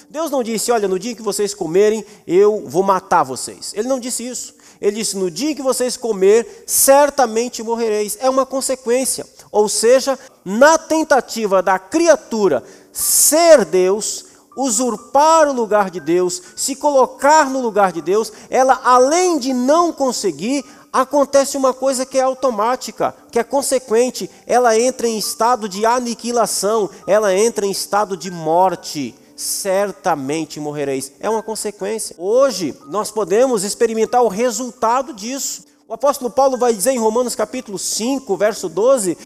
Deus 0.09 0.29
não 0.29 0.43
disse, 0.43 0.73
olha, 0.73 0.89
no 0.89 0.99
dia 0.99 1.13
em 1.13 1.15
que 1.15 1.21
vocês 1.21 1.53
comerem, 1.53 2.03
eu 2.27 2.65
vou 2.67 2.83
matar 2.83 3.23
vocês. 3.23 3.71
Ele 3.73 3.87
não 3.87 3.97
disse 3.97 4.27
isso. 4.27 4.55
Ele 4.81 4.97
disse, 4.97 5.15
no 5.15 5.31
dia 5.31 5.51
em 5.51 5.55
que 5.55 5.61
vocês 5.61 5.95
comer, 5.95 6.65
certamente 6.67 7.63
morrereis. 7.63 8.17
É 8.19 8.29
uma 8.29 8.45
consequência. 8.45 9.25
Ou 9.49 9.69
seja, 9.69 10.19
na 10.43 10.77
tentativa 10.77 11.63
da 11.63 11.79
criatura 11.79 12.61
ser 12.91 13.63
Deus, 13.63 14.25
usurpar 14.57 15.47
o 15.47 15.53
lugar 15.53 15.89
de 15.89 16.01
Deus, 16.01 16.41
se 16.57 16.75
colocar 16.75 17.49
no 17.49 17.61
lugar 17.61 17.93
de 17.93 18.01
Deus, 18.01 18.33
ela, 18.49 18.81
além 18.83 19.39
de 19.39 19.53
não 19.53 19.93
conseguir, 19.93 20.65
acontece 20.91 21.57
uma 21.57 21.73
coisa 21.73 22.05
que 22.05 22.17
é 22.17 22.21
automática, 22.21 23.15
que 23.31 23.39
é 23.39 23.43
consequente, 23.43 24.29
ela 24.45 24.77
entra 24.77 25.07
em 25.07 25.17
estado 25.17 25.69
de 25.69 25.85
aniquilação, 25.85 26.89
ela 27.05 27.33
entra 27.33 27.65
em 27.65 27.71
estado 27.71 28.17
de 28.17 28.31
morte. 28.31 29.15
Certamente 29.35 30.59
morrereis. 30.59 31.13
É 31.17 31.29
uma 31.29 31.41
consequência. 31.41 32.13
Hoje 32.19 32.75
nós 32.87 33.09
podemos 33.09 33.63
experimentar 33.63 34.21
o 34.21 34.27
resultado 34.27 35.13
disso. 35.13 35.63
O 35.87 35.93
apóstolo 35.93 36.29
Paulo 36.29 36.57
vai 36.57 36.73
dizer 36.73 36.91
em 36.91 36.99
Romanos 36.99 37.35
capítulo 37.35 37.79
5, 37.79 38.35
verso 38.35 38.67
12, 38.67 39.17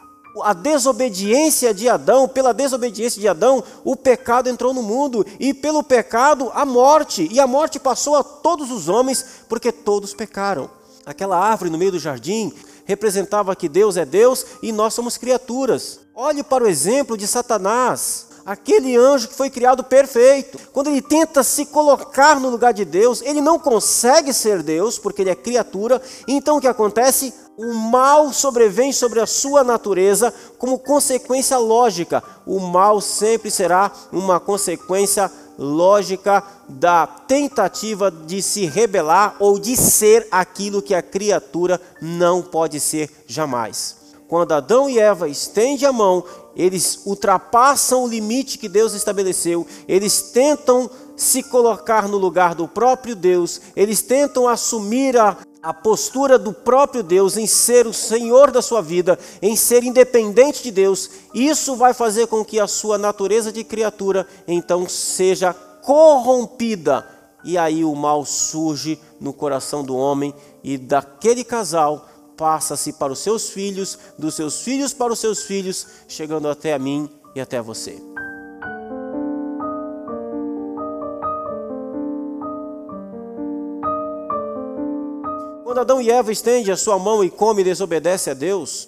a 0.42 0.54
desobediência 0.54 1.74
de 1.74 1.90
Adão, 1.90 2.28
pela 2.28 2.54
desobediência 2.54 3.20
de 3.20 3.28
Adão, 3.28 3.64
o 3.84 3.96
pecado 3.96 4.50
entrou 4.50 4.74
no 4.74 4.82
mundo, 4.82 5.26
e 5.40 5.54
pelo 5.54 5.84
pecado 5.84 6.52
a 6.54 6.66
morte, 6.66 7.28
e 7.32 7.40
a 7.40 7.46
morte 7.46 7.80
passou 7.80 8.16
a 8.16 8.24
todos 8.24 8.72
os 8.72 8.90
homens, 8.90 9.26
porque 9.48 9.72
todos 9.72 10.14
pecaram. 10.14 10.70
Aquela 11.06 11.38
árvore 11.38 11.70
no 11.70 11.78
meio 11.78 11.92
do 11.92 12.00
jardim 12.00 12.54
representava 12.86 13.56
que 13.56 13.68
Deus 13.68 13.98
é 13.98 14.06
Deus 14.06 14.46
e 14.62 14.72
nós 14.72 14.94
somos 14.94 15.18
criaturas. 15.18 16.00
Olhe 16.16 16.44
para 16.44 16.64
o 16.64 16.68
exemplo 16.68 17.18
de 17.18 17.28
Satanás, 17.28 18.28
aquele 18.46 18.96
anjo 18.96 19.28
que 19.28 19.36
foi 19.36 19.50
criado 19.50 19.84
perfeito. 19.84 20.58
Quando 20.72 20.90
ele 20.90 21.02
tenta 21.02 21.44
se 21.44 21.66
colocar 21.66 22.40
no 22.40 22.50
lugar 22.50 22.74
de 22.74 22.86
Deus, 22.86 23.22
ele 23.22 23.42
não 23.42 23.60
consegue 23.60 24.34
ser 24.34 24.64
Deus, 24.64 24.98
porque 24.98 25.22
ele 25.22 25.30
é 25.30 25.36
criatura. 25.36 26.02
Então 26.28 26.58
o 26.58 26.62
que 26.62 26.68
acontece? 26.68 27.34
O 27.58 27.74
mal 27.74 28.34
sobrevém 28.34 28.92
sobre 28.92 29.20
a 29.20 29.28
sua 29.28 29.64
natureza 29.64 30.34
como 30.58 30.80
consequência 30.80 31.58
lógica. 31.58 32.24
O 32.46 32.60
mal 32.60 33.00
sempre 33.00 33.52
será 33.52 33.92
uma 34.12 34.40
consequência 34.40 35.24
lógica 35.24 35.43
lógica 35.58 36.44
da 36.68 37.06
tentativa 37.06 38.10
de 38.10 38.42
se 38.42 38.66
rebelar 38.66 39.36
ou 39.40 39.60
de 39.60 39.76
ser 39.76 40.28
aquilo 40.32 40.82
que 40.82 40.94
a 40.94 41.02
criatura 41.02 41.80
não 42.02 42.42
pode 42.42 42.80
ser 42.80 43.10
jamais. 43.28 44.04
Quando 44.28 44.54
Adão 44.54 44.90
e 44.90 45.00
Eva 45.00 45.30
estendem 45.30 45.88
a 45.88 45.92
mão, 45.92 46.24
eles 46.56 47.02
ultrapassam 47.06 48.04
o 48.04 48.08
limite 48.08 48.58
que 48.58 48.70
Deus 48.70 48.94
estabeleceu, 48.94 49.66
eles 49.88 50.22
tentam 50.22 50.90
se 51.16 51.44
colocar 51.44 52.08
no 52.08 52.18
lugar 52.18 52.56
do 52.56 52.68
próprio 52.68 53.16
Deus, 53.16 53.62
eles 53.76 54.02
tentam 54.02 54.48
assumir 54.48 55.18
a, 55.18 55.38
a 55.64 55.74
postura 55.74 56.38
do 56.38 56.52
próprio 56.52 57.02
Deus 57.02 57.38
em 57.38 57.48
ser 57.48 57.88
o 57.88 57.94
Senhor 57.94 58.52
da 58.52 58.62
sua 58.62 58.82
vida, 58.82 59.18
em 59.42 59.56
ser 59.56 59.82
independente 59.82 60.62
de 60.62 60.70
Deus, 60.70 61.10
isso 61.34 61.78
vai 61.78 61.94
fazer 61.94 62.28
com 62.28 62.44
que 62.44 62.60
a 62.60 62.68
sua 62.68 62.98
natureza 62.98 63.50
de 63.50 63.64
criatura 63.64 64.28
então 64.46 64.88
seja 64.90 65.54
corrompida. 65.54 67.08
E 67.46 67.58
aí 67.58 67.86
o 67.86 67.96
mal 67.96 68.26
surge 68.26 69.00
no 69.20 69.32
coração 69.32 69.86
do 69.86 69.96
homem 69.96 70.34
e 70.62 70.78
daquele 70.78 71.46
casal 71.46 72.10
passa-se 72.36 72.94
para 72.94 73.14
os 73.14 73.20
seus 73.20 73.50
filhos, 73.50 73.98
dos 74.18 74.36
seus 74.36 74.62
filhos 74.62 74.94
para 74.94 75.14
os 75.14 75.20
seus 75.20 75.44
filhos, 75.44 75.88
chegando 76.10 76.50
até 76.50 76.74
a 76.74 76.80
mim 76.80 77.10
e 77.36 77.40
até 77.40 77.62
você. 77.62 78.13
Quando 85.74 85.82
Adão 85.82 86.00
e 86.00 86.12
Eva 86.12 86.32
estendem 86.32 86.72
a 86.72 86.78
sua 86.78 87.00
mão 87.00 87.24
e 87.24 87.32
come 87.32 87.62
e 87.62 87.64
desobedece 87.64 88.30
a 88.30 88.36
Deus, 88.36 88.88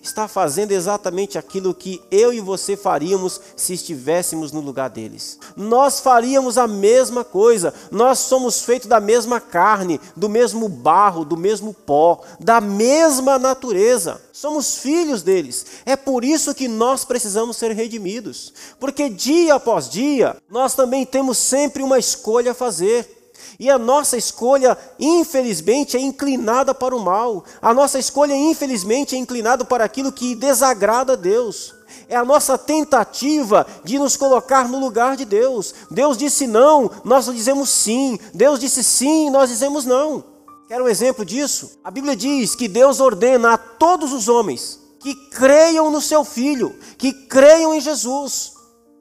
está 0.00 0.28
fazendo 0.28 0.70
exatamente 0.70 1.36
aquilo 1.36 1.74
que 1.74 2.00
eu 2.08 2.32
e 2.32 2.38
você 2.38 2.76
faríamos 2.76 3.40
se 3.56 3.74
estivéssemos 3.74 4.52
no 4.52 4.60
lugar 4.60 4.90
deles. 4.90 5.40
Nós 5.56 5.98
faríamos 5.98 6.56
a 6.56 6.68
mesma 6.68 7.24
coisa. 7.24 7.74
Nós 7.90 8.20
somos 8.20 8.60
feitos 8.60 8.86
da 8.86 9.00
mesma 9.00 9.40
carne, 9.40 10.00
do 10.14 10.28
mesmo 10.28 10.68
barro, 10.68 11.24
do 11.24 11.36
mesmo 11.36 11.74
pó, 11.74 12.20
da 12.38 12.60
mesma 12.60 13.36
natureza. 13.36 14.22
Somos 14.32 14.76
filhos 14.76 15.24
deles. 15.24 15.66
É 15.84 15.96
por 15.96 16.24
isso 16.24 16.54
que 16.54 16.68
nós 16.68 17.04
precisamos 17.04 17.56
ser 17.56 17.72
redimidos. 17.72 18.54
Porque 18.78 19.08
dia 19.08 19.56
após 19.56 19.90
dia, 19.90 20.36
nós 20.48 20.76
também 20.76 21.04
temos 21.04 21.38
sempre 21.38 21.82
uma 21.82 21.98
escolha 21.98 22.52
a 22.52 22.54
fazer. 22.54 23.19
E 23.58 23.70
a 23.70 23.78
nossa 23.78 24.16
escolha, 24.16 24.76
infelizmente, 24.98 25.96
é 25.96 26.00
inclinada 26.00 26.74
para 26.74 26.94
o 26.94 27.00
mal. 27.00 27.44
A 27.60 27.74
nossa 27.74 27.98
escolha, 27.98 28.34
infelizmente, 28.34 29.14
é 29.14 29.18
inclinada 29.18 29.64
para 29.64 29.84
aquilo 29.84 30.12
que 30.12 30.34
desagrada 30.34 31.12
a 31.12 31.16
Deus. 31.16 31.74
É 32.08 32.16
a 32.16 32.24
nossa 32.24 32.56
tentativa 32.56 33.66
de 33.84 33.98
nos 33.98 34.16
colocar 34.16 34.68
no 34.68 34.78
lugar 34.78 35.16
de 35.16 35.24
Deus. 35.24 35.74
Deus 35.90 36.16
disse 36.16 36.46
não, 36.46 36.90
nós 37.04 37.26
dizemos 37.26 37.68
sim. 37.70 38.18
Deus 38.34 38.58
disse 38.58 38.82
sim, 38.82 39.30
nós 39.30 39.50
dizemos 39.50 39.84
não. 39.84 40.24
Quer 40.68 40.80
um 40.80 40.88
exemplo 40.88 41.24
disso? 41.24 41.78
A 41.82 41.90
Bíblia 41.90 42.14
diz 42.14 42.54
que 42.54 42.68
Deus 42.68 43.00
ordena 43.00 43.54
a 43.54 43.58
todos 43.58 44.12
os 44.12 44.28
homens 44.28 44.78
que 45.00 45.14
creiam 45.30 45.90
no 45.90 46.00
seu 46.00 46.24
Filho, 46.24 46.76
que 46.96 47.12
creiam 47.12 47.74
em 47.74 47.80
Jesus. 47.80 48.52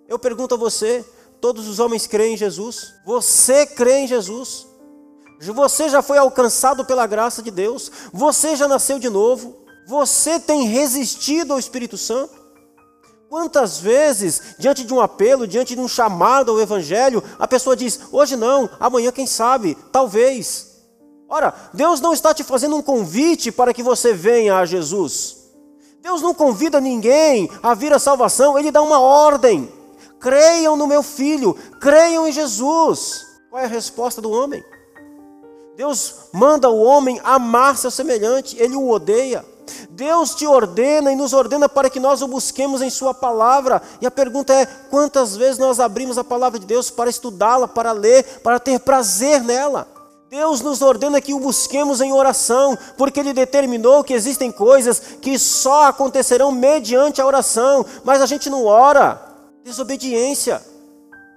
Eu 0.07 0.17
pergunto 0.17 0.55
a 0.55 0.57
você: 0.57 1.05
todos 1.41 1.67
os 1.67 1.79
homens 1.79 2.05
creem 2.07 2.33
em 2.33 2.37
Jesus? 2.37 2.93
Você 3.05 3.65
crê 3.65 3.99
em 3.99 4.07
Jesus? 4.07 4.67
Você 5.41 5.87
já 5.87 6.01
foi 6.01 6.17
alcançado 6.17 6.83
pela 6.83 7.07
graça 7.07 7.41
de 7.41 7.49
Deus? 7.49 7.91
Você 8.11 8.55
já 8.55 8.67
nasceu 8.67 8.99
de 8.99 9.09
novo? 9.09 9.55
Você 9.87 10.39
tem 10.39 10.67
resistido 10.67 11.53
ao 11.53 11.59
Espírito 11.59 11.97
Santo? 11.97 12.37
Quantas 13.29 13.79
vezes, 13.79 14.55
diante 14.57 14.83
de 14.83 14.93
um 14.93 14.99
apelo, 14.99 15.47
diante 15.47 15.75
de 15.75 15.81
um 15.81 15.87
chamado 15.87 16.51
ao 16.51 16.59
Evangelho, 16.59 17.23
a 17.37 17.47
pessoa 17.47 17.75
diz: 17.75 17.99
hoje 18.11 18.35
não, 18.35 18.69
amanhã 18.79 19.11
quem 19.11 19.27
sabe, 19.27 19.77
talvez. 19.91 20.67
Ora, 21.29 21.53
Deus 21.73 22.01
não 22.01 22.11
está 22.11 22.33
te 22.33 22.43
fazendo 22.43 22.75
um 22.75 22.81
convite 22.81 23.51
para 23.51 23.73
que 23.73 23.83
você 23.83 24.13
venha 24.13 24.57
a 24.57 24.65
Jesus. 24.65 25.37
Deus 26.01 26.21
não 26.21 26.33
convida 26.33 26.81
ninguém 26.81 27.49
a 27.61 27.75
vir 27.75 27.93
à 27.93 27.99
salvação, 27.99 28.57
Ele 28.57 28.71
dá 28.71 28.81
uma 28.81 28.99
ordem. 28.99 29.71
Creiam 30.19 30.75
no 30.75 30.87
meu 30.87 31.01
filho, 31.01 31.55
creiam 31.79 32.27
em 32.27 32.31
Jesus. 32.31 33.25
Qual 33.49 33.61
é 33.61 33.65
a 33.65 33.69
resposta 33.69 34.21
do 34.21 34.31
homem? 34.31 34.63
Deus 35.75 36.15
manda 36.33 36.69
o 36.69 36.83
homem 36.83 37.21
amar 37.23 37.77
seu 37.77 37.89
semelhante, 37.89 38.57
ele 38.59 38.75
o 38.75 38.89
odeia. 38.89 39.45
Deus 39.91 40.35
te 40.35 40.45
ordena 40.45 41.11
e 41.11 41.15
nos 41.15 41.31
ordena 41.31 41.69
para 41.69 41.89
que 41.89 41.99
nós 41.99 42.21
o 42.21 42.27
busquemos 42.27 42.81
em 42.81 42.89
Sua 42.89 43.13
palavra. 43.13 43.81
E 44.01 44.05
a 44.05 44.11
pergunta 44.11 44.53
é: 44.53 44.65
quantas 44.65 45.37
vezes 45.37 45.57
nós 45.57 45.79
abrimos 45.79 46.17
a 46.17 46.23
palavra 46.23 46.59
de 46.59 46.65
Deus 46.65 46.89
para 46.89 47.09
estudá-la, 47.09 47.67
para 47.67 47.91
ler, 47.91 48.23
para 48.43 48.59
ter 48.59 48.79
prazer 48.79 49.41
nela? 49.43 49.87
Deus 50.29 50.61
nos 50.61 50.81
ordena 50.81 51.19
que 51.19 51.33
o 51.33 51.39
busquemos 51.39 52.01
em 52.01 52.13
oração, 52.13 52.77
porque 52.97 53.19
Ele 53.19 53.33
determinou 53.33 54.03
que 54.03 54.13
existem 54.13 54.51
coisas 54.51 54.99
que 55.21 55.39
só 55.39 55.85
acontecerão 55.85 56.51
mediante 56.51 57.19
a 57.19 57.25
oração, 57.25 57.85
mas 58.03 58.21
a 58.21 58.25
gente 58.25 58.49
não 58.49 58.65
ora. 58.65 59.28
Desobediência 59.69 60.63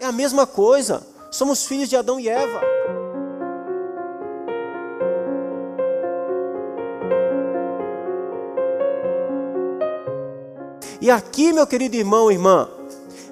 é 0.00 0.06
a 0.06 0.10
mesma 0.10 0.46
coisa. 0.46 1.06
Somos 1.30 1.66
filhos 1.66 1.86
de 1.86 1.98
Adão 1.98 2.18
e 2.18 2.30
Eva. 2.30 2.62
E 10.98 11.10
aqui, 11.10 11.52
meu 11.52 11.66
querido 11.66 11.94
irmão 11.94 12.30
e 12.30 12.34
irmã, 12.34 12.70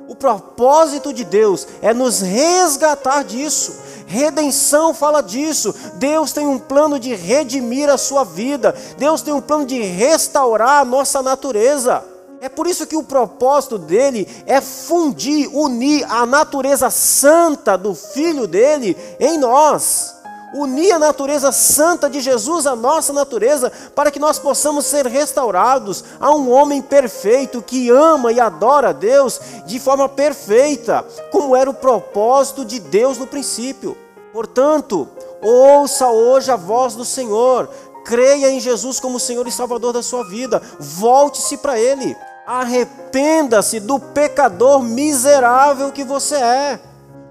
o 0.07 0.15
propósito 0.15 1.15
de 1.15 1.25
Deus 1.25 1.67
é 1.81 1.95
nos 1.95 2.21
resgatar 2.21 3.25
disso 3.25 3.81
Redenção 4.11 4.93
fala 4.93 5.21
disso. 5.23 5.73
Deus 5.95 6.33
tem 6.33 6.45
um 6.45 6.59
plano 6.59 6.99
de 6.99 7.15
redimir 7.15 7.89
a 7.89 7.97
sua 7.97 8.25
vida. 8.25 8.75
Deus 8.99 9.23
tem 9.23 9.33
um 9.33 9.41
plano 9.41 9.65
de 9.65 9.81
restaurar 9.81 10.81
a 10.81 10.85
nossa 10.85 11.23
natureza. 11.23 12.03
É 12.41 12.49
por 12.49 12.67
isso 12.67 12.87
que 12.87 12.97
o 12.97 13.03
propósito 13.03 13.77
dele 13.77 14.27
é 14.47 14.63
fundir, 14.63 15.55
unir 15.55 16.07
a 16.09 16.25
natureza 16.25 16.89
santa 16.89 17.77
do 17.77 17.95
Filho 17.95 18.47
dele 18.47 18.97
em 19.19 19.37
nós. 19.37 20.15
Unir 20.55 20.93
a 20.93 20.99
natureza 20.99 21.53
santa 21.53 22.09
de 22.09 22.19
Jesus 22.21 22.67
à 22.67 22.75
nossa 22.75 23.13
natureza, 23.13 23.71
para 23.95 24.11
que 24.11 24.19
nós 24.19 24.39
possamos 24.39 24.87
ser 24.87 25.07
restaurados 25.07 26.03
a 26.19 26.35
um 26.35 26.51
homem 26.51 26.81
perfeito 26.81 27.63
que 27.63 27.91
ama 27.91 28.33
e 28.33 28.41
adora 28.41 28.89
a 28.89 28.93
Deus 28.93 29.39
de 29.67 29.79
forma 29.79 30.09
perfeita, 30.09 31.05
como 31.31 31.55
era 31.55 31.69
o 31.69 31.75
propósito 31.75 32.65
de 32.65 32.81
Deus 32.81 33.19
no 33.19 33.27
princípio. 33.27 33.97
Portanto, 34.33 35.09
ouça 35.43 36.09
hoje 36.09 36.51
a 36.51 36.57
voz 36.57 36.95
do 36.95 37.05
Senhor, 37.05 37.69
creia 38.05 38.51
em 38.51 38.59
Jesus 38.59 38.99
como 38.99 39.21
Senhor 39.21 39.47
e 39.47 39.53
Salvador 39.53 39.93
da 39.93 40.03
sua 40.03 40.25
vida, 40.25 40.61
volte-se 40.81 41.59
para 41.59 41.79
Ele, 41.79 42.17
arrependa-se 42.51 43.79
do 43.79 44.01
pecador 44.01 44.83
miserável 44.83 45.93
que 45.93 46.03
você 46.03 46.35
é. 46.35 46.81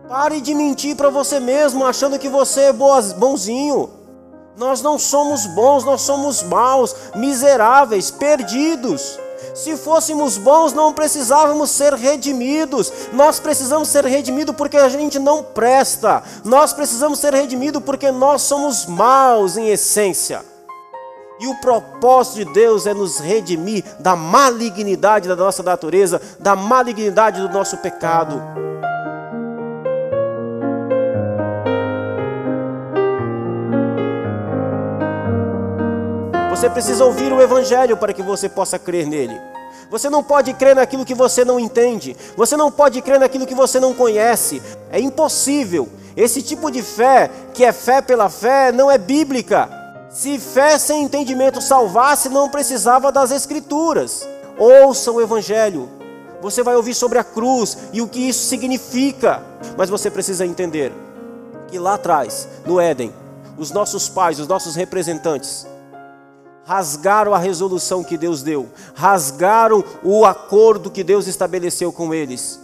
Pare 0.08 0.40
de 0.40 0.56
mentir 0.56 0.96
para 0.96 1.10
você 1.10 1.42
mesmo, 1.42 1.86
achando 1.86 2.18
que 2.18 2.30
você 2.30 2.62
é 2.62 2.74
boas, 2.74 3.12
bonzinho. 3.12 3.90
Nós 4.56 4.82
não 4.82 4.98
somos 4.98 5.46
bons, 5.46 5.84
nós 5.84 6.02
somos 6.02 6.42
maus, 6.42 6.96
miseráveis, 7.16 8.10
perdidos. 8.10 9.20
Se 9.54 9.76
fôssemos 9.76 10.38
bons, 10.38 10.72
não 10.72 10.94
precisávamos 10.94 11.70
ser 11.70 11.94
redimidos. 11.94 12.92
Nós 13.12 13.42
precisamos 13.42 13.90
ser 13.90 14.06
redimidos 14.06 14.56
porque 14.56 14.78
a 14.78 14.88
gente 14.88 15.20
não 15.20 15.44
presta. 15.44 16.24
Nós 16.46 16.72
precisamos 16.72 17.20
ser 17.20 17.34
redimidos 17.34 17.84
porque 17.84 18.10
nós 18.10 18.44
somos 18.44 18.86
maus 18.86 19.58
em 19.58 19.68
essência. 19.68 20.46
E 21.40 21.48
o 21.48 21.56
propósito 21.56 22.46
de 22.46 22.54
Deus 22.54 22.86
é 22.86 22.94
nos 22.94 23.20
redimir 23.20 23.84
da 24.00 24.16
malignidade 24.16 25.28
da 25.28 25.36
nossa 25.38 25.64
natureza, 25.64 26.22
da 26.38 26.56
malignidade 26.56 27.42
do 27.42 27.48
nosso 27.48 27.78
pecado. 27.78 28.42
Você 36.50 36.70
precisa 36.70 37.06
ouvir 37.06 37.32
o 37.32 37.42
Evangelho 37.42 37.96
para 37.96 38.12
que 38.12 38.22
você 38.22 38.50
possa 38.50 38.78
crer 38.78 39.08
nele. 39.08 39.40
Você 39.90 40.10
não 40.10 40.22
pode 40.22 40.52
crer 40.52 40.76
naquilo 40.76 41.06
que 41.06 41.16
você 41.16 41.46
não 41.46 41.58
entende. 41.58 42.18
Você 42.36 42.58
não 42.58 42.70
pode 42.70 43.02
crer 43.02 43.18
naquilo 43.18 43.48
que 43.48 43.56
você 43.56 43.80
não 43.80 43.94
conhece. 43.94 44.62
É 44.92 45.00
impossível. 45.00 45.88
Esse 46.18 46.42
tipo 46.42 46.70
de 46.70 46.84
fé, 46.84 47.32
que 47.54 47.64
é 47.64 47.72
fé 47.72 48.02
pela 48.02 48.30
fé, 48.30 48.74
não 48.74 48.92
é 48.92 48.98
bíblica. 48.98 49.79
Se 50.10 50.40
fé 50.40 50.80
sem 50.80 51.04
entendimento 51.04 51.62
salvasse, 51.62 52.30
não 52.30 52.50
precisava 52.50 53.12
das 53.12 53.30
Escrituras. 53.30 54.28
Ouça 54.58 55.12
o 55.12 55.22
Evangelho. 55.22 55.88
Você 56.42 56.64
vai 56.64 56.76
ouvir 56.76 56.96
sobre 56.96 57.20
a 57.20 57.24
cruz 57.24 57.78
e 57.94 58.02
o 58.02 58.08
que 58.08 58.28
isso 58.28 58.48
significa. 58.48 59.44
Mas 59.78 59.90
você 59.90 60.10
precisa 60.10 60.46
entender 60.46 60.92
que 61.68 61.78
lá 61.78 61.94
atrás, 61.94 62.48
no 62.66 62.80
Éden, 62.80 63.14
os 63.58 63.70
nossos 63.72 64.10
pais, 64.10 64.40
os 64.40 64.48
nossos 64.48 64.76
representantes, 64.76 65.68
rasgaram 66.66 67.34
a 67.34 67.38
resolução 67.38 68.04
que 68.04 68.18
Deus 68.18 68.42
deu, 68.42 68.68
rasgaram 68.96 69.84
o 70.04 70.26
acordo 70.26 70.90
que 70.90 71.04
Deus 71.04 71.28
estabeleceu 71.28 71.92
com 71.92 72.14
eles. 72.14 72.60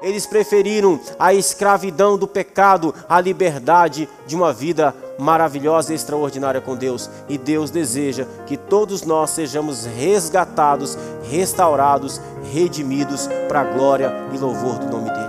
Eles 0.00 0.26
preferiram 0.26 1.00
a 1.18 1.34
escravidão 1.34 2.16
do 2.16 2.28
pecado 2.28 2.94
à 3.08 3.20
liberdade 3.20 4.08
de 4.26 4.36
uma 4.36 4.52
vida 4.52 4.94
maravilhosa 5.18 5.92
e 5.92 5.96
extraordinária 5.96 6.60
com 6.60 6.76
Deus. 6.76 7.10
E 7.28 7.36
Deus 7.36 7.70
deseja 7.70 8.26
que 8.46 8.56
todos 8.56 9.02
nós 9.02 9.30
sejamos 9.30 9.84
resgatados, 9.84 10.96
restaurados, 11.28 12.20
redimidos 12.52 13.28
para 13.48 13.60
a 13.60 13.64
glória 13.64 14.12
e 14.32 14.38
louvor 14.38 14.78
do 14.78 14.86
nome 14.86 15.10
dele. 15.10 15.27